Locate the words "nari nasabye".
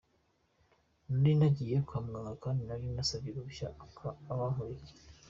2.63-3.29